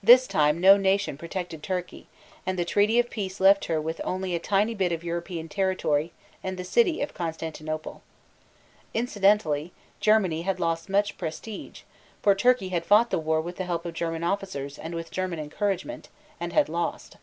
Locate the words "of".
3.00-3.10, 4.92-5.02, 7.02-7.14, 13.84-13.94